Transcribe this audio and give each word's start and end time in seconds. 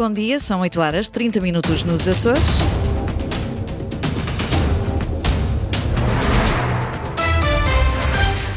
bom 0.00 0.10
dia. 0.10 0.40
São 0.40 0.60
8 0.60 0.80
horas 0.80 1.08
30 1.08 1.40
minutos 1.40 1.82
nos 1.82 2.08
Açores. 2.08 2.40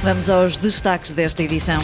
Vamos 0.01 0.29
aos 0.29 0.57
destaques 0.57 1.11
desta 1.11 1.43
edição. 1.43 1.83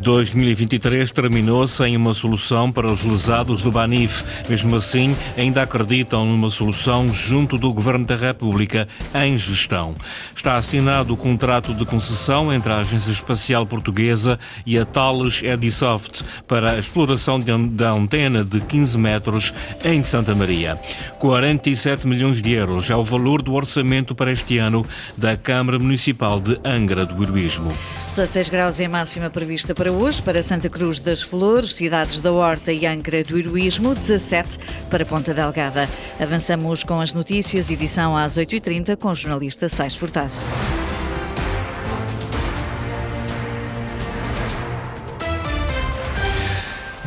2023 0.00 1.12
terminou 1.12 1.68
sem 1.68 1.94
uma 1.94 2.14
solução 2.14 2.72
para 2.72 2.90
os 2.90 3.04
lesados 3.04 3.60
do 3.60 3.70
Banif. 3.70 4.24
Mesmo 4.48 4.74
assim, 4.76 5.14
ainda 5.36 5.62
acreditam 5.62 6.24
numa 6.24 6.48
solução 6.48 7.06
junto 7.12 7.58
do 7.58 7.72
Governo 7.72 8.06
da 8.06 8.16
República 8.16 8.88
em 9.14 9.36
gestão. 9.36 9.94
Está 10.34 10.54
assinado 10.54 11.12
o 11.12 11.16
contrato 11.16 11.74
de 11.74 11.84
concessão 11.84 12.52
entre 12.52 12.72
a 12.72 12.78
Agência 12.78 13.10
Espacial 13.10 13.66
Portuguesa 13.66 14.38
e 14.64 14.78
a 14.78 14.86
Thales 14.86 15.42
Edisoft 15.42 16.24
para 16.48 16.72
a 16.72 16.78
exploração 16.78 17.38
da 17.38 17.90
antena 17.90 18.42
de 18.42 18.60
15 18.60 18.96
metros 18.96 19.52
em 19.84 20.02
Santa 20.02 20.34
Maria. 20.34 20.80
47 21.18 22.06
milhões 22.06 22.40
de 22.40 22.52
euros 22.52 22.88
é 22.88 22.96
o 22.96 23.04
valor 23.04 23.42
do 23.42 23.52
orçamento 23.52 24.14
para 24.14 24.32
este 24.32 24.56
ano 24.56 24.86
da 25.16 25.36
Câmara 25.36 25.78
Municipal 25.78 26.40
de 26.40 26.58
Angra 26.64 27.04
do 27.04 27.22
Heroísmo. 27.22 27.74
16 28.10 28.48
graus 28.48 28.80
é 28.80 28.86
a 28.86 28.88
máxima 28.88 29.30
prevista 29.30 29.72
para 29.72 29.92
hoje, 29.92 30.20
para 30.20 30.42
Santa 30.42 30.68
Cruz 30.68 30.98
das 30.98 31.22
Flores, 31.22 31.74
cidades 31.74 32.18
da 32.18 32.32
Horta 32.32 32.72
e 32.72 32.84
Angra 32.84 33.22
do 33.22 33.38
Heroísmo, 33.38 33.94
17 33.94 34.58
para 34.90 35.06
Ponta 35.06 35.32
Delgada. 35.32 35.88
Avançamos 36.18 36.82
com 36.82 37.00
as 37.00 37.14
notícias, 37.14 37.70
edição 37.70 38.16
às 38.16 38.36
8h30, 38.36 38.96
com 38.96 39.08
o 39.08 39.14
jornalista 39.14 39.68
Sais 39.68 39.94
Furtado. 39.94 40.32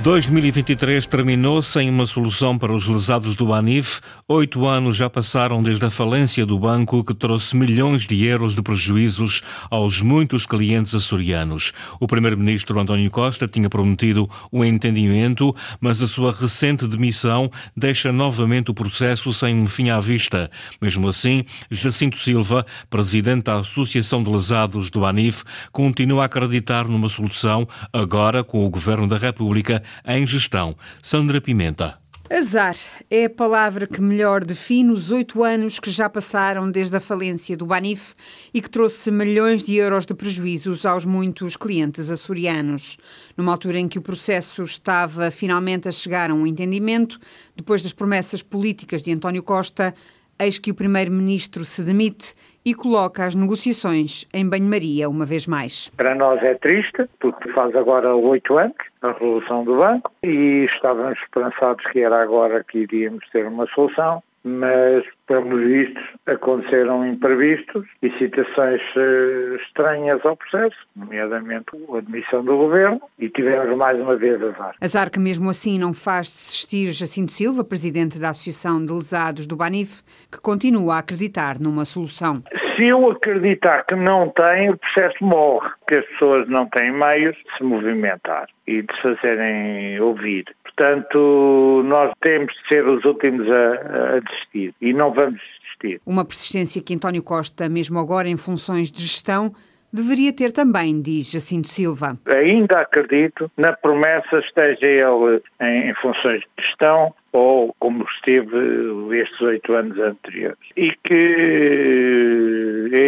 2023 0.04 1.08
terminou 1.08 1.64
sem 1.64 1.90
uma 1.90 2.06
solução 2.06 2.58
para 2.58 2.74
os 2.74 2.86
lesados 2.86 3.38
do 3.38 3.46
Banif. 3.46 4.02
Oito 4.28 4.68
anos 4.68 4.98
já 4.98 5.10
passaram 5.10 5.64
desde 5.64 5.86
a 5.86 5.90
falência 5.90 6.46
do 6.46 6.60
banco 6.60 7.06
que 7.06 7.14
trouxe 7.14 7.56
milhões 7.56 8.06
de 8.06 8.26
euros 8.26 8.54
de 8.54 8.62
prejuízos 8.62 9.42
aos 9.72 10.02
muitos 10.02 10.46
clientes 10.46 10.94
açorianos. 10.94 11.72
O 12.02 12.06
primeiro-ministro 12.06 12.78
António 12.78 13.10
Costa 13.10 13.48
tinha 13.48 13.70
prometido 13.70 14.30
um 14.52 14.62
entendimento, 14.66 15.56
mas 15.80 16.04
a 16.04 16.08
sua 16.08 16.34
recente 16.34 16.86
demissão 16.86 17.50
deixa 17.74 18.12
novamente 18.12 18.72
o 18.72 18.74
processo 18.74 19.34
sem 19.34 19.56
um 19.56 19.68
fim 19.68 19.90
à 19.90 20.02
vista. 20.02 20.52
Mesmo 20.82 21.08
assim, 21.08 21.46
Jacinto 21.72 22.18
Silva, 22.18 22.66
presidente 22.90 23.46
da 23.46 23.60
Associação 23.60 24.22
de 24.22 24.30
Lesados 24.30 24.90
do 24.90 25.00
Banif, 25.00 25.44
continua 25.72 26.24
a 26.24 26.26
acreditar 26.26 26.90
numa 26.90 27.08
solução, 27.08 27.66
agora 27.94 28.44
com 28.44 28.66
o 28.66 28.70
Governo 28.70 29.08
da 29.08 29.18
República 29.18 29.82
em 30.06 30.26
gestão. 30.26 30.76
Sandra 31.02 31.40
Pimenta. 31.42 32.04
Azar 32.30 32.76
é 33.12 33.26
a 33.26 33.30
palavra 33.30 33.86
que 33.86 34.02
melhor 34.02 34.44
define 34.44 34.92
os 34.92 35.12
oito 35.12 35.44
anos 35.44 35.80
que 35.80 35.92
já 35.92 36.10
passaram 36.10 36.72
desde 36.72 36.96
a 36.96 37.00
falência 37.00 37.56
do 37.56 37.66
Banif 37.66 38.16
e 38.52 38.60
que 38.60 38.70
trouxe 38.70 39.12
milhões 39.12 39.62
de 39.62 39.76
euros 39.76 40.06
de 40.06 40.16
prejuízos 40.16 40.86
aos 40.86 41.06
muitos 41.06 41.56
clientes 41.56 42.10
açorianos. 42.10 42.98
Numa 43.38 43.52
altura 43.52 43.78
em 43.78 43.88
que 43.88 44.00
o 44.00 44.02
processo 44.02 44.64
estava 44.64 45.30
finalmente 45.30 45.88
a 45.88 45.92
chegar 45.92 46.32
a 46.32 46.34
um 46.34 46.48
entendimento, 46.48 47.20
depois 47.56 47.84
das 47.84 47.94
promessas 47.94 48.42
políticas 48.42 49.04
de 49.04 49.12
António 49.12 49.44
Costa, 49.44 49.94
eis 50.40 50.58
que 50.58 50.72
o 50.72 50.76
primeiro-ministro 50.76 51.64
se 51.64 51.84
demite 51.84 52.34
e 52.66 52.74
coloca 52.74 53.26
as 53.26 53.36
negociações 53.36 54.26
em 54.34 54.48
banho-maria 54.48 55.10
uma 55.10 55.26
vez 55.26 55.46
mais. 55.46 55.90
Para 55.96 56.16
nós 56.16 56.42
é 56.42 56.56
triste, 56.56 57.08
porque 57.20 57.52
faz 57.52 57.76
agora 57.76 58.16
oito 58.16 58.58
anos 58.58 58.76
a 59.04 59.12
resolução 59.12 59.64
do 59.64 59.78
banco 59.78 60.12
e 60.24 60.66
estávamos 60.74 61.20
esperançados 61.20 61.86
que 61.92 62.00
era 62.00 62.22
agora 62.22 62.64
que 62.64 62.80
iríamos 62.80 63.28
ter 63.30 63.46
uma 63.46 63.68
solução 63.68 64.24
mas, 64.44 65.06
pelos 65.26 65.64
vistos, 65.64 66.04
aconteceram 66.26 67.08
imprevistos 67.08 67.86
e 68.02 68.12
situações 68.18 68.82
uh, 68.96 69.56
estranhas 69.56 70.20
ao 70.26 70.36
processo, 70.36 70.76
nomeadamente 70.96 71.66
a 71.90 71.98
admissão 71.98 72.44
do 72.44 72.58
governo, 72.58 73.02
e 73.18 73.30
tivemos 73.30 73.78
mais 73.78 74.00
uma 74.00 74.18
vez 74.18 74.42
azar. 74.44 74.76
Azar 74.82 75.10
que, 75.10 75.20
mesmo 75.20 75.50
assim, 75.50 75.80
não 75.80 75.94
faz 75.94 76.28
desistir 76.28 76.92
Jacinto 76.92 77.32
Silva, 77.32 77.64
presidente 77.64 78.20
da 78.20 78.32
Associação 78.32 78.86
de 78.86 78.92
Lesados 78.92 79.48
do 79.48 79.56
Banif, 79.56 80.02
que 80.30 80.40
continua 80.42 80.96
a 80.96 81.00
acreditar 81.00 81.58
numa 81.60 81.86
solução. 81.86 82.44
Se 82.76 82.88
eu 82.88 83.12
acreditar 83.12 83.86
que 83.86 83.96
não 83.96 84.30
tem, 84.30 84.70
o 84.70 84.78
processo 84.78 85.24
morre, 85.24 85.70
que 85.88 85.96
as 85.96 86.06
pessoas 86.06 86.48
não 86.48 86.68
têm 86.68 86.92
meios 86.92 87.36
de 87.36 87.58
se 87.58 87.64
movimentar 87.64 88.48
e 88.66 88.82
de 88.82 88.96
se 88.96 89.02
fazerem 89.02 90.00
ouvir. 90.00 90.46
Portanto, 90.64 91.84
nós 91.86 92.12
temos 92.22 92.54
de 92.54 92.68
ser 92.68 92.88
os 92.88 93.04
últimos 93.06 93.48
a, 93.50 94.16
a 94.16 94.20
desistir 94.20 94.74
e 94.82 94.94
não 94.94 95.14
vamos 95.14 95.40
desistir. 95.62 96.02
Uma 96.06 96.26
persistência 96.26 96.82
que 96.82 96.96
António 96.96 97.22
Costa, 97.22 97.70
mesmo 97.70 98.00
agora 98.00 98.28
em 98.28 98.38
funções 98.38 98.92
de 98.92 99.02
gestão, 99.02 99.54
deveria 99.94 100.34
ter 100.34 100.52
também, 100.52 101.00
diz 101.00 101.30
Jacinto 101.32 101.68
Silva. 101.68 102.18
Ainda 102.26 102.80
acredito 102.80 103.52
na 103.56 103.74
promessa, 103.74 104.40
esteja 104.40 104.86
ele 104.86 105.42
em 105.62 105.94
funções 105.96 106.40
de 106.40 106.64
gestão 106.66 107.14
ou 107.32 107.76
como 107.80 108.04
esteve 108.04 109.20
estes 109.20 109.42
oito 109.42 109.74
anos 109.74 109.98
anteriores. 110.00 110.60
E 110.76 110.92
que 111.04 112.63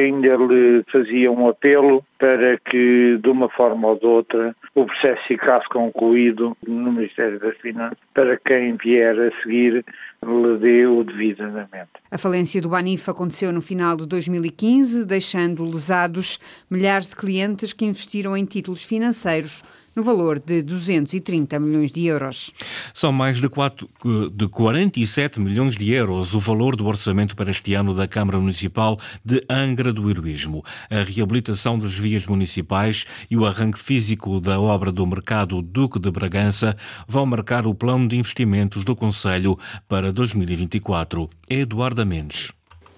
ainda 0.06 0.36
lhe 0.36 0.84
fazia 0.92 1.32
um 1.32 1.48
apelo 1.48 2.04
para 2.18 2.58
que, 2.58 3.18
de 3.22 3.30
uma 3.30 3.50
forma 3.50 3.90
ou 3.90 4.00
de 4.00 4.06
outra, 4.06 4.56
o 4.74 4.86
processo 4.86 5.22
ficasse 5.28 5.68
concluído 5.70 6.56
no 6.68 6.92
Ministério 6.92 7.40
das 7.40 7.56
Finanças, 7.58 7.98
para 8.14 8.38
quem 8.38 8.76
vier 8.78 9.20
a 9.20 9.32
seguir 9.42 9.84
lhe 10.24 10.58
dê 10.60 10.86
o 10.88 11.04
devido 11.04 11.42
andamento. 11.42 11.90
A 12.10 12.18
falência 12.18 12.62
do 12.62 12.70
Banif 12.70 13.10
aconteceu 13.10 13.52
no 13.52 13.62
final 13.62 13.96
de 13.96 14.08
2015, 14.08 15.06
deixando 15.06 15.64
lesados 15.64 16.40
milhares 16.70 17.10
de 17.10 17.16
clientes 17.16 17.74
que 17.74 17.86
investiram 17.86 18.36
em 18.36 18.46
títulos 18.46 18.84
financeiros 18.84 19.62
no 19.96 20.04
valor 20.04 20.40
de 20.40 20.62
230 20.62 21.60
milhões 21.60 21.92
de 21.92 22.06
euros. 22.06 22.52
São 22.94 23.12
mais 23.12 23.40
de, 23.40 23.48
4, 23.48 23.88
de 24.32 24.48
47 24.48 25.40
milhões 25.40 25.78
de 25.78 25.92
euros 25.92 26.34
o 26.34 26.40
valor 26.40 26.76
do 26.76 26.86
orçamento 26.86 27.36
para 27.36 27.52
este 27.52 27.74
ano 27.74 27.94
da 27.94 28.08
Câmara 28.08 28.40
Municipal 28.40 29.00
de 29.24 29.44
Angra 29.50 29.94
do 29.94 30.10
Heroísmo. 30.10 30.64
A 30.90 31.04
reabilitação 31.04 31.80
das 31.80 31.94
vias 31.94 32.26
municipais 32.26 33.06
e 33.30 33.38
o 33.38 33.46
arranque 33.46 33.80
físico 33.80 34.40
da 34.40 34.60
obra 34.60 34.92
do 34.92 35.06
Mercado 35.06 35.62
Duque 35.62 36.00
de 36.00 36.12
Bragança 36.12 36.76
vão 37.08 37.26
marcar 37.26 37.66
o 37.66 37.74
plano 37.74 38.08
de 38.08 38.18
investimentos 38.18 38.84
do 38.84 38.96
Conselho 38.96 39.58
para 39.88 40.12
2024. 40.12 41.30
Eduardo 41.50 42.06
Mendes. 42.06 42.52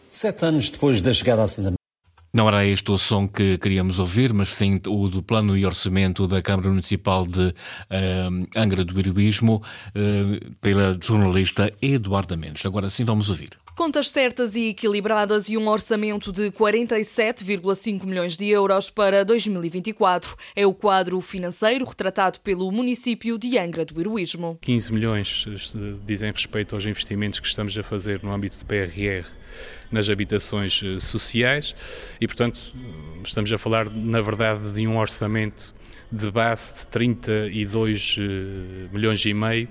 Sete 0.09 0.45
anos 0.45 0.69
depois 0.69 1.01
da 1.01 1.13
chegada 1.13 1.43
à 1.43 1.76
não 2.33 2.47
era 2.47 2.65
este 2.65 2.91
o 2.91 2.97
som 2.97 3.27
que 3.27 3.57
queríamos 3.57 3.99
ouvir, 3.99 4.33
mas 4.33 4.49
sim 4.49 4.79
o 4.87 5.07
do 5.07 5.23
plano 5.23 5.57
e 5.57 5.65
orçamento 5.65 6.27
da 6.27 6.41
Câmara 6.41 6.69
Municipal 6.69 7.25
de 7.25 7.47
uh, 7.47 8.47
Angra 8.55 8.83
do 8.83 8.99
Heroísmo, 8.99 9.61
uh, 9.95 10.55
pela 10.61 10.97
jornalista 11.01 11.71
Eduarda 11.81 12.35
Mendes. 12.35 12.65
Agora 12.65 12.89
sim 12.89 13.05
vamos 13.05 13.29
ouvir. 13.29 13.51
Contas 13.77 14.09
certas 14.09 14.55
e 14.55 14.69
equilibradas 14.69 15.49
e 15.49 15.55
um 15.55 15.67
orçamento 15.67 16.31
de 16.31 16.49
47,5 16.49 18.07
milhões 18.07 18.35
de 18.35 18.47
euros 18.47 18.89
para 18.89 19.23
2024. 19.23 20.35
É 20.55 20.65
o 20.65 20.73
quadro 20.73 21.21
financeiro 21.21 21.85
retratado 21.85 22.39
pelo 22.39 22.71
município 22.71 23.37
de 23.37 23.55
Angra 23.55 23.85
do 23.85 24.01
Heroísmo. 24.01 24.57
15 24.61 24.91
milhões 24.91 25.45
dizem 26.03 26.31
respeito 26.31 26.73
aos 26.73 26.87
investimentos 26.87 27.39
que 27.39 27.45
estamos 27.45 27.77
a 27.77 27.83
fazer 27.83 28.23
no 28.23 28.33
âmbito 28.33 28.57
do 28.57 28.65
PRR 28.65 29.27
nas 29.91 30.09
habitações 30.09 30.81
eh, 30.83 30.99
sociais 30.99 31.75
e, 32.19 32.25
portanto, 32.25 32.73
estamos 33.23 33.51
a 33.53 33.59
falar, 33.59 33.91
na 33.91 34.21
verdade, 34.21 34.73
de 34.73 34.87
um 34.87 34.97
orçamento 34.97 35.75
de 36.11 36.31
base 36.31 36.79
de 36.79 36.87
32 36.87 38.15
eh, 38.17 38.23
milhões 38.91 39.23
e 39.23 39.35
meio 39.35 39.69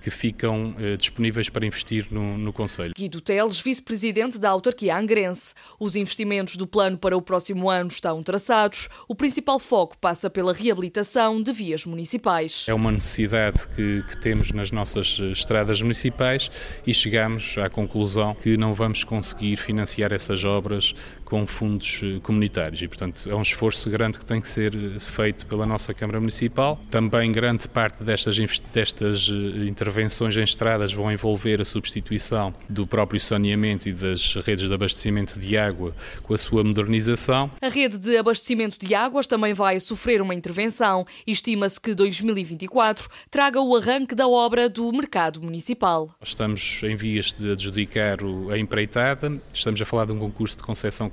que 0.00 0.10
ficam 0.10 0.74
eh, 0.78 0.96
disponíveis 0.96 1.48
para 1.48 1.66
investir 1.66 2.06
no, 2.10 2.36
no 2.38 2.52
Conselho. 2.52 2.92
Guido 2.96 3.20
Teles, 3.20 3.60
vice-presidente 3.60 4.38
da 4.38 4.50
autarquia 4.50 4.96
angrense. 4.96 5.54
Os 5.78 5.96
investimentos 5.96 6.56
do 6.56 6.66
plano 6.66 6.98
para 6.98 7.16
o 7.16 7.22
próximo 7.22 7.68
ano 7.70 7.88
estão 7.88 8.22
traçados. 8.22 8.88
O 9.06 9.14
principal 9.14 9.58
foco 9.58 9.96
passa 9.98 10.30
pela 10.30 10.52
reabilitação 10.52 11.42
de 11.42 11.52
vias 11.52 11.84
municipais. 11.84 12.66
É 12.68 12.74
uma 12.74 12.92
necessidade 12.92 13.66
que, 13.68 14.02
que 14.08 14.16
temos 14.20 14.52
nas 14.52 14.70
nossas 14.70 15.18
eh, 15.20 15.32
estradas 15.32 15.82
municipais 15.82 16.50
e 16.86 16.94
chegamos 16.94 17.56
à 17.58 17.68
conclusão 17.68 18.34
que 18.34 18.56
não 18.56 18.74
vamos 18.74 19.04
conseguir 19.04 19.56
financiar 19.56 20.12
essas 20.12 20.44
obras 20.44 20.94
com 21.28 21.46
fundos 21.46 22.00
comunitários 22.22 22.80
e, 22.80 22.88
portanto, 22.88 23.28
é 23.30 23.34
um 23.34 23.42
esforço 23.42 23.90
grande 23.90 24.18
que 24.18 24.24
tem 24.24 24.40
que 24.40 24.48
ser 24.48 24.72
feito 24.98 25.46
pela 25.46 25.66
nossa 25.66 25.92
Câmara 25.92 26.18
Municipal. 26.18 26.80
Também 26.90 27.30
grande 27.30 27.68
parte 27.68 28.02
destas, 28.02 28.38
destas 28.72 29.28
intervenções 29.68 30.34
em 30.38 30.42
estradas 30.42 30.90
vão 30.90 31.12
envolver 31.12 31.60
a 31.60 31.66
substituição 31.66 32.54
do 32.66 32.86
próprio 32.86 33.20
saneamento 33.20 33.90
e 33.90 33.92
das 33.92 34.36
redes 34.36 34.68
de 34.68 34.74
abastecimento 34.74 35.38
de 35.38 35.58
água 35.58 35.94
com 36.22 36.32
a 36.32 36.38
sua 36.38 36.64
modernização. 36.64 37.50
A 37.60 37.68
rede 37.68 37.98
de 37.98 38.16
abastecimento 38.16 38.78
de 38.78 38.94
águas 38.94 39.26
também 39.26 39.52
vai 39.52 39.78
sofrer 39.80 40.22
uma 40.22 40.34
intervenção 40.34 41.06
estima-se 41.26 41.78
que 41.78 41.94
2024 41.94 43.06
traga 43.30 43.60
o 43.60 43.76
arranque 43.76 44.14
da 44.14 44.26
obra 44.26 44.66
do 44.66 44.90
mercado 44.92 45.42
municipal. 45.42 46.10
Estamos 46.22 46.80
em 46.84 46.96
vias 46.96 47.34
de 47.38 47.52
adjudicar 47.52 48.16
a 48.50 48.56
empreitada, 48.56 49.38
estamos 49.52 49.82
a 49.82 49.84
falar 49.84 50.06
de 50.06 50.12
um 50.12 50.18
concurso 50.18 50.56
de 50.56 50.62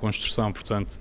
concessão-construção, 0.05 0.51
portanto 0.51 0.99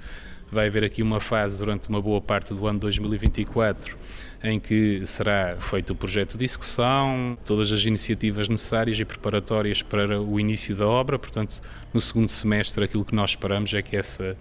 vai 0.50 0.68
haver 0.68 0.84
aqui 0.84 1.02
uma 1.02 1.20
fase 1.20 1.58
durante 1.58 1.88
uma 1.88 2.00
boa 2.00 2.20
parte 2.20 2.54
do 2.54 2.66
ano 2.66 2.78
2024 2.78 3.96
em 4.42 4.60
que 4.60 5.02
será 5.06 5.56
feito 5.58 5.94
o 5.94 5.96
projeto 5.96 6.36
de 6.36 6.44
execução, 6.44 7.36
todas 7.46 7.72
as 7.72 7.84
iniciativas 7.86 8.46
necessárias 8.46 9.00
e 9.00 9.04
preparatórias 9.04 9.82
para 9.82 10.20
o 10.20 10.38
início 10.38 10.76
da 10.76 10.86
obra. 10.86 11.18
Portanto, 11.18 11.62
no 11.94 12.00
segundo 12.00 12.28
semestre, 12.28 12.84
aquilo 12.84 13.06
que 13.06 13.14
nós 13.14 13.30
esperamos 13.30 13.72
é 13.72 13.80
que 13.80 13.96
essa 13.96 14.36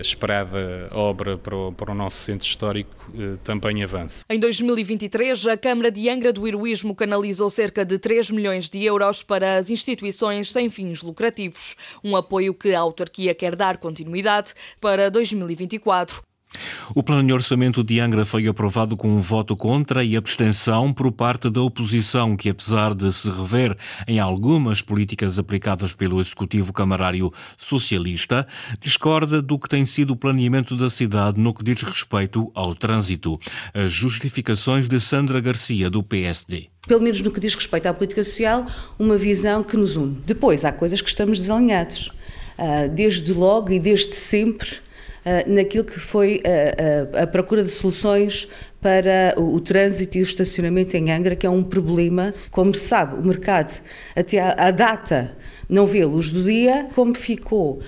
esperada 0.00 0.88
obra 0.92 1.36
para 1.38 1.56
o, 1.56 1.72
para 1.72 1.92
o, 1.92 1.94
nosso 1.94 2.18
centro 2.18 2.46
histórico 2.46 2.90
eh, 3.14 3.36
também 3.42 3.82
avance. 3.82 4.24
Em 4.28 4.38
2023, 4.38 5.46
a 5.46 5.56
Câmara 5.56 5.90
de 5.90 6.08
Angra 6.08 6.32
do 6.32 6.46
Heroísmo 6.46 6.94
canalizou 6.94 7.50
cerca 7.50 7.84
de 7.84 7.98
3 7.98 8.30
milhões 8.30 8.68
de 8.68 8.84
euros 8.84 9.22
para 9.22 9.56
as 9.56 9.70
instituições 9.70 10.52
sem 10.52 10.68
fins 10.70 11.02
lucrativos, 11.02 11.76
um 12.04 12.16
apoio 12.16 12.54
que 12.54 12.74
a 12.74 12.80
autarquia 12.80 13.34
quer 13.34 13.56
dar 13.56 13.78
continuidade 13.78 14.54
para 14.80 15.10
2024. 15.10 16.22
O 16.94 17.02
plano 17.02 17.26
de 17.26 17.32
orçamento 17.32 17.84
de 17.84 18.00
Angra 18.00 18.24
foi 18.24 18.46
aprovado 18.46 18.96
com 18.96 19.08
um 19.08 19.20
voto 19.20 19.56
contra 19.56 20.02
e 20.02 20.16
abstenção 20.16 20.92
por 20.92 21.12
parte 21.12 21.50
da 21.50 21.60
oposição, 21.60 22.36
que, 22.36 22.48
apesar 22.48 22.94
de 22.94 23.12
se 23.12 23.30
rever 23.30 23.76
em 24.06 24.18
algumas 24.18 24.80
políticas 24.80 25.38
aplicadas 25.38 25.94
pelo 25.94 26.20
Executivo 26.20 26.72
Camarário 26.72 27.32
Socialista, 27.56 28.46
discorda 28.80 29.42
do 29.42 29.58
que 29.58 29.68
tem 29.68 29.84
sido 29.84 30.12
o 30.12 30.16
planeamento 30.16 30.76
da 30.76 30.88
cidade 30.88 31.40
no 31.40 31.52
que 31.52 31.62
diz 31.62 31.82
respeito 31.82 32.50
ao 32.54 32.74
trânsito. 32.74 33.38
As 33.74 33.92
justificações 33.92 34.88
de 34.88 34.98
Sandra 35.00 35.40
Garcia, 35.40 35.90
do 35.90 36.02
PSD 36.02 36.68
pelo 36.86 37.02
menos 37.02 37.20
no 37.20 37.30
que 37.30 37.38
diz 37.38 37.54
respeito 37.54 37.86
à 37.86 37.92
política 37.92 38.24
social, 38.24 38.66
uma 38.98 39.18
visão 39.18 39.62
que 39.62 39.76
nos 39.76 39.94
une. 39.94 40.22
Depois, 40.24 40.64
há 40.64 40.72
coisas 40.72 41.02
que 41.02 41.08
estamos 41.10 41.38
desalinhados. 41.38 42.10
Ah, 42.56 42.88
desde 42.88 43.32
logo 43.32 43.70
e 43.70 43.78
desde 43.78 44.16
sempre, 44.16 44.78
naquilo 45.46 45.84
que 45.84 45.98
foi 45.98 46.40
a, 46.44 46.48
eh, 46.48 46.74
a, 47.14 47.18
eh, 47.18 47.22
a 47.22 47.26
procura 47.26 47.64
de 47.64 47.70
soluções 47.70 48.48
para 48.80 49.34
o, 49.36 49.54
o, 49.54 49.60
trânsito 49.60 50.18
e 50.18 50.20
o 50.20 50.22
estacionamento 50.22 50.96
em 50.96 51.10
Angra, 51.10 51.34
que 51.34 51.46
é 51.46 51.50
um 51.50 51.62
problema. 51.62 52.32
Como 52.50 52.74
se 52.74 52.86
sabe, 52.86 53.20
o 53.20 53.26
mercado, 53.26 53.80
até 54.14 54.40
à 54.40 54.70
data, 54.70 55.36
não 55.68 55.86
vê 55.86 56.04
luz 56.04 56.30
do 56.30 56.42
dia, 56.42 56.88
como 56.94 57.14
ficou 57.14 57.80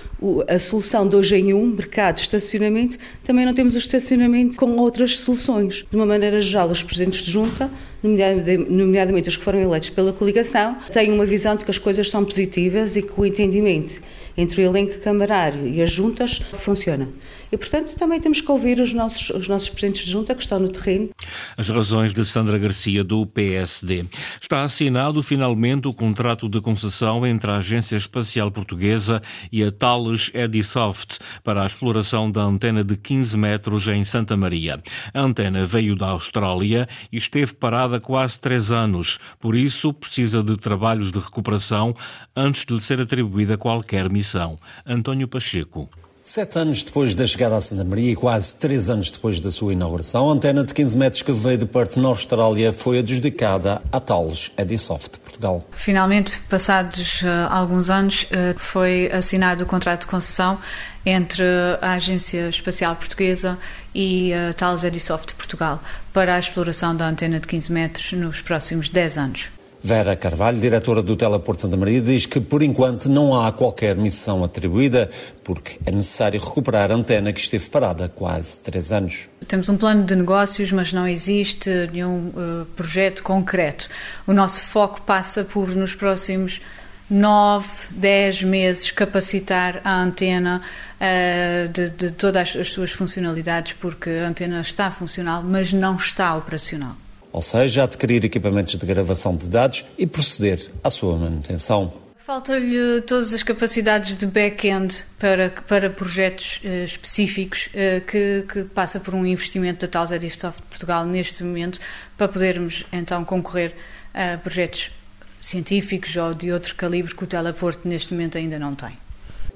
a 0.49 0.59
solução 0.59 1.09
de 1.09 1.17
hoje 1.17 1.37
em 1.37 1.55
um, 1.55 1.67
mercado, 1.67 2.19
estacionamento, 2.19 2.99
também 3.23 3.47
não 3.47 3.55
temos 3.55 3.75
o 3.75 3.79
estacionamento 3.79 4.57
com 4.57 4.77
outras 4.77 5.19
soluções. 5.19 5.87
De 5.89 5.97
uma 5.97 6.05
maneira 6.05 6.39
geral, 6.41 6.69
os 6.69 6.83
presidentes 6.83 7.23
de 7.23 7.31
junta, 7.31 7.71
nomeadamente 8.03 9.29
os 9.29 9.37
que 9.37 9.45
foram 9.45 9.61
eleitos 9.61 9.91
pela 9.91 10.13
coligação, 10.13 10.77
têm 10.93 11.13
uma 11.13 11.27
visão 11.27 11.57
de 11.57 11.65
que 11.65 11.71
as 11.71 11.79
coisas 11.79 12.09
são 12.09 12.25
positivas 12.25 12.97
e 12.97 13.03
que 13.03 13.13
o 13.19 13.27
entendimento 13.27 14.01
entre 14.37 14.63
o 14.63 14.65
elenco 14.65 14.99
camarário 15.01 15.67
e 15.67 15.83
as 15.83 15.91
juntas 15.91 16.39
funciona. 16.55 17.09
E, 17.53 17.59
portanto, 17.59 17.97
também 17.97 18.21
temos 18.21 18.41
que 18.41 18.51
ouvir 18.51 18.79
os 18.79 18.95
nossos, 18.95 19.31
os 19.31 19.49
nossos 19.49 19.69
presidentes 19.69 20.05
de 20.05 20.13
junta 20.13 20.35
que 20.35 20.43
estão 20.43 20.61
no 20.61 20.69
terreno. 20.69 21.11
As 21.57 21.69
razões 21.69 22.15
de 22.15 22.25
Sandra 22.25 22.57
Garcia, 22.59 23.03
do 23.03 23.27
PSD. 23.27 24.05
Está 24.41 24.63
assinado 24.63 25.21
finalmente 25.21 25.89
o 25.89 25.95
contrato 25.95 26.49
de 26.49 26.61
concessão 26.61 27.27
entre 27.27 27.51
a 27.51 27.57
Agência 27.57 27.97
Espacial 27.97 28.53
Portuguesa 28.53 29.21
e 29.51 29.65
a 29.65 29.73
Thales 29.73 30.31
Edisoft 30.33 31.19
para 31.43 31.65
a 31.65 31.67
exploração 31.67 32.31
da 32.31 32.43
antena 32.43 32.85
de 32.85 32.97
15 32.97 33.37
metros 33.37 33.89
em 33.89 34.05
Santa 34.05 34.37
Maria. 34.37 34.81
A 35.13 35.21
antena 35.21 35.67
veio 35.67 35.97
da 35.97 36.07
Austrália 36.07 36.89
e 37.11 37.19
esteve 37.19 37.55
parada 37.55 37.90
quase 37.99 38.39
três 38.39 38.71
anos, 38.71 39.19
por 39.41 39.57
isso 39.57 39.93
precisa 39.95 40.43
de 40.43 40.57
trabalhos 40.57 41.11
de 41.11 41.19
recuperação 41.19 41.95
antes 42.37 42.67
de 42.67 42.75
lhe 42.75 42.81
ser 42.81 43.01
atribuída 43.01 43.57
qualquer 43.57 44.11
missão. 44.11 44.59
António 44.87 45.27
Pacheco. 45.27 45.89
Sete 46.23 46.59
anos 46.59 46.83
depois 46.83 47.15
da 47.15 47.27
chegada 47.27 47.57
a 47.57 47.61
Santa 47.63 47.83
Maria 47.83 48.13
e 48.13 48.17
quase 48.17 48.55
três 48.55 48.91
anos 48.91 49.11
depois 49.11 49.41
da 49.41 49.51
sua 49.51 49.73
inauguração, 49.73 50.29
a 50.29 50.35
antena 50.35 50.63
de 50.63 50.75
15 50.75 50.97
metros 50.97 51.23
que 51.23 51.33
veio 51.33 51.57
de 51.57 51.65
Perth, 51.65 51.97
na 51.97 52.09
Austrália, 52.09 52.75
foi 52.75 52.99
adjudicada 52.99 53.81
à 53.91 53.99
Thales 53.99 54.53
Edisoft 54.57 55.19
Portugal. 55.19 55.67
Finalmente, 55.73 56.39
passados 56.43 57.23
uh, 57.23 57.27
alguns 57.51 57.89
anos, 57.89 58.25
uh, 58.25 58.59
foi 58.59 59.11
assinado 59.11 59.65
o 59.65 59.67
contrato 59.67 60.03
de 60.03 60.09
concessão 60.09 60.59
entre 61.07 61.43
a 61.81 61.93
Agência 61.93 62.51
Espacial 62.51 62.95
Portuguesa 62.97 63.59
e 63.95 64.33
a 64.35 64.51
uh, 64.51 64.55
Thales 64.55 64.85
Edisoft 64.85 65.35
Portugal 65.35 65.83
para 66.13 66.35
a 66.35 66.39
exploração 66.39 66.95
da 66.95 67.09
antena 67.09 67.41
de 67.41 67.47
15 67.47 67.73
metros 67.73 68.13
nos 68.13 68.43
próximos 68.43 68.91
10 68.91 69.17
anos. 69.19 69.60
Vera 69.83 70.15
Carvalho, 70.15 70.61
diretora 70.61 71.03
do 71.03 71.17
Teleporto 71.17 71.63
Santa 71.63 71.77
Maria, 71.77 72.03
diz 72.03 72.27
que 72.27 72.39
por 72.39 72.63
enquanto 72.63 73.09
não 73.09 73.41
há 73.41 73.51
qualquer 73.51 73.97
missão 73.97 74.45
atribuída, 74.45 75.09
porque 75.43 75.79
é 75.87 75.91
necessário 75.91 76.39
recuperar 76.39 76.93
a 76.93 76.95
antena 76.95 77.33
que 77.33 77.41
esteve 77.41 77.67
parada 77.71 78.05
há 78.05 78.09
quase 78.09 78.59
três 78.59 78.93
anos. 78.93 79.27
Temos 79.49 79.71
um 79.71 79.79
plano 79.79 80.05
de 80.05 80.15
negócios, 80.15 80.71
mas 80.71 80.93
não 80.93 81.09
existe 81.09 81.71
nenhum 81.93 82.29
uh, 82.29 82.67
projeto 82.77 83.23
concreto. 83.23 83.89
O 84.27 84.35
nosso 84.35 84.61
foco 84.61 85.01
passa 85.01 85.45
por, 85.45 85.75
nos 85.75 85.95
próximos 85.95 86.61
nove, 87.09 87.69
dez 87.91 88.43
meses, 88.43 88.91
capacitar 88.91 89.81
a 89.83 90.03
antena 90.03 90.61
uh, 91.01 91.69
de, 91.73 91.89
de 91.89 92.11
todas 92.11 92.55
as 92.55 92.69
suas 92.69 92.93
funcionalidades, 92.93 93.73
porque 93.73 94.11
a 94.11 94.29
antena 94.29 94.61
está 94.61 94.91
funcional, 94.91 95.43
mas 95.43 95.73
não 95.73 95.97
está 95.97 96.37
operacional 96.37 96.97
ou 97.33 97.43
seja, 97.43 97.85
adquirir 97.85 98.25
equipamentos 98.25 98.77
de 98.77 98.87
gravação 98.87 99.37
de 99.37 99.49
dados 99.49 99.85
e 99.99 100.07
proceder 100.07 100.71
à 100.83 100.91
sua 100.91 101.17
manutenção. 101.17 101.93
Falta-lhe 102.17 103.01
todas 103.03 103.33
as 103.33 103.43
capacidades 103.43 104.15
de 104.15 104.25
back-end 104.27 105.05
para, 105.19 105.51
para 105.67 105.91
projetos 105.91 106.61
uh, 106.63 106.85
específicos 106.85 107.69
uh, 107.69 108.01
que, 108.07 108.45
que, 108.53 108.65
passa 108.65 109.01
por 109.01 109.15
um 109.15 109.27
investimento 109.27 109.85
da 109.85 109.91
Tals 109.91 110.13
Edisoft 110.13 110.63
Portugal 110.69 111.05
neste 111.05 111.43
momento 111.43 111.81
para 112.17 112.29
podermos 112.29 112.85
então 112.93 113.25
concorrer 113.25 113.75
a 114.15 114.39
projetos 114.39 114.93
científicos 115.41 116.17
ou 116.17 116.33
de 116.35 116.53
outro 116.53 116.75
calibre 116.75 117.15
que 117.15 117.25
o 117.25 117.27
Teleporto 117.27 117.89
neste 117.89 118.13
momento 118.13 118.39
ainda 118.39 118.59
não 118.59 118.75
tem. 118.75 118.97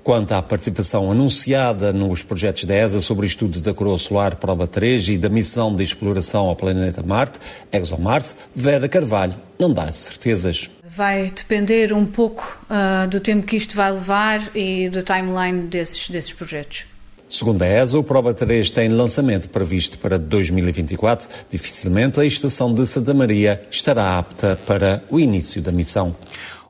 Quanto 0.04 0.32
à 0.32 0.42
participação 0.42 1.10
anunciada 1.10 1.90
nos 1.90 2.22
projetos 2.22 2.64
da 2.64 2.74
ESA 2.74 3.00
sobre 3.00 3.24
o 3.24 3.26
estudo 3.26 3.62
da 3.62 3.72
coroa 3.72 3.96
solar 3.96 4.36
Prova 4.36 4.66
3 4.66 5.08
e 5.08 5.16
da 5.16 5.30
missão 5.30 5.74
de 5.74 5.82
exploração 5.82 6.44
ao 6.44 6.54
planeta 6.54 7.02
Marte, 7.02 7.40
ExoMars, 7.72 8.36
Vera 8.54 8.86
Carvalho 8.86 9.32
não 9.58 9.72
dá 9.72 9.90
certezas. 9.90 10.68
Vai 10.86 11.30
depender 11.30 11.90
um 11.94 12.04
pouco 12.04 12.58
uh, 12.68 13.08
do 13.08 13.18
tempo 13.18 13.46
que 13.46 13.56
isto 13.56 13.74
vai 13.74 13.92
levar 13.92 14.54
e 14.54 14.90
do 14.90 15.02
timeline 15.02 15.68
desses, 15.68 16.10
desses 16.10 16.34
projetos. 16.34 16.84
Segundo 17.26 17.62
a 17.62 17.66
ESA, 17.66 17.98
o 17.98 18.04
Prova 18.04 18.34
3 18.34 18.70
tem 18.70 18.90
lançamento 18.90 19.48
previsto 19.48 19.98
para 19.98 20.18
2024. 20.18 21.26
Dificilmente 21.50 22.20
a 22.20 22.24
estação 22.26 22.72
de 22.72 22.86
Santa 22.86 23.14
Maria 23.14 23.62
estará 23.70 24.18
apta 24.18 24.56
para 24.66 25.02
o 25.10 25.18
início 25.18 25.62
da 25.62 25.72
missão. 25.72 26.14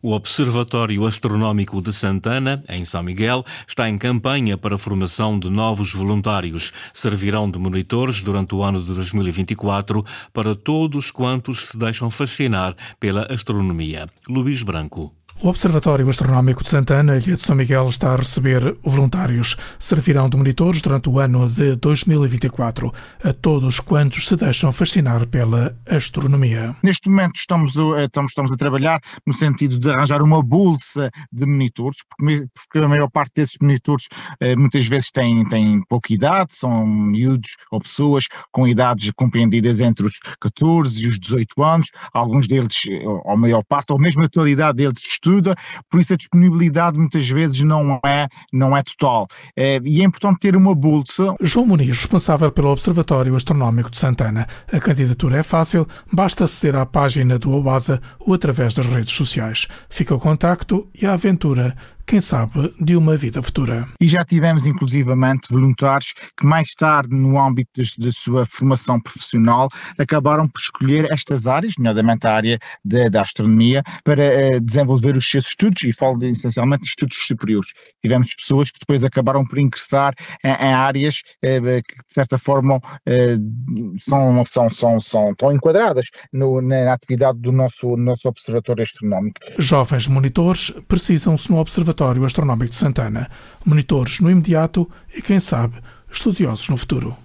O 0.07 0.13
Observatório 0.13 1.07
Astronómico 1.07 1.81
de 1.81 1.91
Santana, 1.91 2.63
em 2.69 2.85
São 2.85 3.03
Miguel, 3.03 3.43
está 3.67 3.89
em 3.89 3.97
campanha 3.97 4.59
para 4.59 4.75
a 4.75 4.79
formação 4.79 5.39
de 5.39 5.49
novos 5.49 5.95
voluntários. 5.95 6.75
Servirão 6.93 7.51
de 7.51 7.59
monitores 7.59 8.21
durante 8.21 8.55
o 8.55 8.63
ano 8.63 8.85
de 8.85 8.93
2024 8.93 10.05
para 10.31 10.55
todos 10.55 11.11
quantos 11.11 11.69
se 11.69 11.79
deixam 11.79 12.11
fascinar 12.11 12.77
pela 13.01 13.33
astronomia. 13.33 14.07
Luís 14.29 14.63
Branco. 14.63 15.11
O 15.45 15.49
Observatório 15.49 16.09
Astronómico 16.09 16.63
de 16.63 16.71
Santana, 16.71 17.19
Ilha 17.19 17.37
de 17.37 17.43
São 17.43 17.55
Miguel, 17.55 17.91
está 17.91 18.15
a 18.15 18.17
receber 18.17 18.79
voluntários. 18.83 19.59
Servirão 19.79 20.27
de 20.27 20.39
monitores 20.39 20.81
durante 20.81 21.11
o 21.11 21.19
ano 21.19 21.51
de 21.51 21.77
2024 21.77 22.91
a 23.23 23.31
todos 23.35 23.79
quantos 23.79 24.27
se 24.27 24.37
deixam 24.37 24.73
fascinar 24.73 25.27
pela 25.27 25.77
astronomia. 25.87 26.75
Neste 26.83 27.11
momento 27.11 27.37
estamos, 27.37 27.77
estamos, 27.77 28.31
estamos 28.31 28.53
a 28.53 28.57
trabalhar 28.57 28.99
no 29.27 29.35
sentido 29.35 29.79
de 29.79 29.91
arranjar 29.91 30.23
uma 30.23 30.43
bolsa 30.43 31.11
de 31.31 31.45
monitores, 31.45 31.99
porque, 32.09 32.79
a 32.79 32.89
maior 32.89 33.11
parte 33.11 33.33
desses 33.35 33.59
monitores 33.61 34.07
eh, 34.41 34.57
muitas 34.57 34.87
vezes 34.87 35.11
têm, 35.11 35.47
têm 35.51 35.83
pouca 35.91 36.11
idade, 36.11 36.55
são 36.55 36.87
miúdos 36.87 37.51
ou 37.71 37.83
pessoas 37.83 38.25
com 38.51 38.67
idades 38.67 39.13
compreendidas 39.15 39.83
entre 39.83 40.07
os 40.07 40.19
14 40.41 41.05
e 41.05 41.07
os 41.07 41.19
18 41.19 41.63
anos, 41.63 41.89
alguns 42.15 42.49
deles, 42.49 42.81
ou 43.05 43.31
a 43.31 43.37
maior 43.37 43.63
parte, 43.63 43.93
ou 43.93 43.99
mesmo 43.99 44.25
a 44.25 44.29
totalidade 44.29 44.79
deles, 44.79 45.03
estudam 45.07 45.34
ajuda, 45.35 45.55
por 45.91 46.01
isso 46.01 46.15
a 46.15 46.17
disponibilidade 46.17 46.99
muitas 46.99 47.29
vezes 47.29 47.63
não 47.63 48.01
é, 48.05 48.27
não 48.53 48.77
é 48.77 48.83
total. 48.83 49.27
Eh, 49.57 49.81
e 49.85 50.01
é 50.01 50.05
importante 50.05 50.41
ter 50.41 50.57
uma 50.57 50.75
bolsa. 50.75 51.35
João 51.41 51.67
Muniz, 51.67 51.89
responsável 51.99 52.51
pelo 52.53 52.71
Observatório 52.71 53.35
Astronómico 53.35 53.91
de 53.91 53.99
Santana. 53.99 54.47
A 54.73 54.81
candidatura 54.81 55.39
é 55.39 55.43
fácil, 55.43 55.87
basta 56.13 56.45
aceder 56.45 56.77
à 56.77 56.87
página 56.87 57.39
do 57.39 57.51
OASA 57.51 58.01
ou 58.21 58.35
através 58.35 58.75
das 58.75 58.87
redes 58.87 59.15
sociais. 59.15 59.67
Fica 59.89 60.15
o 60.15 60.21
contacto 60.21 60.89
e 61.01 61.07
a 61.07 61.15
aventura 61.15 61.77
quem 62.07 62.21
sabe, 62.21 62.75
de 62.81 62.97
uma 62.97 63.17
vida 63.17 63.43
futura. 63.43 63.89
E 64.01 64.07
já 64.07 64.25
tivemos 64.25 64.67
inclusivamente 64.67 65.49
voluntários 65.51 66.13
que 66.39 66.47
mais 66.47 66.69
tarde, 66.75 67.15
no 67.15 67.39
âmbito 67.41 67.71
da 67.99 68.13
sua 68.13 68.45
formação 68.47 69.01
profissional, 69.01 69.69
acabaram 69.99 70.47
por 70.47 70.61
escolher 70.61 71.11
estas 71.11 71.47
áreas, 71.47 71.75
nomeadamente 71.79 72.27
a 72.27 72.35
área 72.35 72.59
da, 72.85 73.09
da 73.09 73.23
astronomia, 73.23 73.83
para 74.05 74.23
uh, 74.23 74.61
desenvolver 74.61 75.17
os 75.17 75.29
seus 75.29 75.49
estudos, 75.49 75.83
e 75.85 75.93
falo 75.93 76.19
de, 76.19 76.27
essencialmente 76.31 76.83
de 76.83 76.89
estudos 76.89 77.17
superiores. 77.27 77.71
Tivemos 78.03 78.35
pessoas 78.35 78.71
que 78.71 78.79
depois 78.79 79.03
acabaram 79.03 79.45
por 79.45 79.59
ingressar 79.59 80.15
em, 80.45 80.49
em 80.49 80.75
áreas 80.75 81.23
uh, 81.45 81.83
que, 81.89 81.97
de 82.07 82.13
certa 82.13 82.37
forma, 82.39 82.77
uh, 82.77 83.99
são, 83.99 84.45
são, 84.45 84.71
são, 84.71 85.01
são, 85.01 85.31
estão 85.31 85.53
enquadradas 85.53 86.07
no, 86.33 86.61
na 86.61 86.93
atividade 86.93 87.39
do 87.39 87.51
nosso, 87.51 87.97
nosso 87.97 88.29
Observatório 88.29 88.83
Astronómico. 88.83 89.41
Jovens 89.59 90.07
monitores 90.07 90.71
precisam-se 90.87 91.51
no 91.51 91.59
Observatório 91.59 91.94
Observatório 91.95 92.25
Astronómico 92.25 92.71
de 92.71 92.77
Santana. 92.77 93.31
Monitores 93.65 94.21
no 94.21 94.29
imediato 94.29 94.91
e, 95.15 95.23
quem 95.23 95.39
sabe, 95.39 95.81
estudiosos 96.15 96.69
no 96.69 96.77
futuro. 96.77 97.17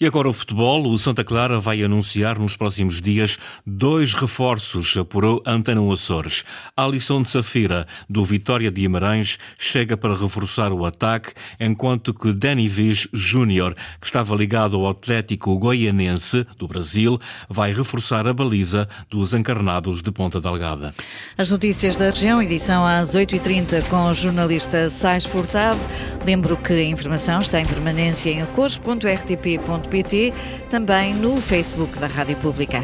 E 0.00 0.06
agora 0.06 0.28
o 0.28 0.32
futebol. 0.32 0.86
O 0.86 0.98
Santa 0.98 1.24
Clara 1.24 1.58
vai 1.58 1.82
anunciar 1.82 2.38
nos 2.38 2.56
próximos 2.56 3.00
dias 3.00 3.38
dois 3.66 4.14
reforços, 4.14 4.96
apurou 4.96 5.42
Antena 5.46 5.80
Açores. 5.92 6.44
Alisson 6.76 7.22
de 7.22 7.30
Safira, 7.30 7.86
do 8.08 8.24
Vitória 8.24 8.70
de 8.70 8.82
Guimarães, 8.82 9.38
chega 9.58 9.96
para 9.96 10.16
reforçar 10.16 10.72
o 10.72 10.84
ataque, 10.84 11.32
enquanto 11.58 12.14
que 12.14 12.32
Danny 12.32 12.68
Viz 12.68 13.08
Júnior, 13.12 13.74
que 14.00 14.06
estava 14.06 14.34
ligado 14.34 14.76
ao 14.76 14.88
Atlético 14.88 15.58
Goianense, 15.58 16.46
do 16.58 16.68
Brasil, 16.68 17.18
vai 17.48 17.72
reforçar 17.72 18.26
a 18.26 18.32
baliza 18.32 18.88
dos 19.10 19.34
encarnados 19.34 20.02
de 20.02 20.10
Ponta 20.10 20.40
Delgada. 20.40 20.94
As 21.36 21.50
notícias 21.50 21.96
da 21.96 22.10
região, 22.10 22.42
edição 22.42 22.86
às 22.86 23.14
8h30 23.14 23.88
com 23.88 24.10
o 24.10 24.14
jornalista 24.14 24.90
Sais 24.90 25.24
Furtado. 25.24 25.80
Lembro 26.24 26.56
que 26.56 26.72
a 26.72 26.84
informação 26.84 27.38
está 27.38 27.60
em 27.60 27.66
permanência 27.66 28.30
em 28.38 28.46
cores.rtp.pt, 28.54 30.32
também 30.70 31.14
no 31.14 31.36
Facebook 31.36 31.98
da 31.98 32.06
Rádio 32.06 32.36
Pública. 32.36 32.82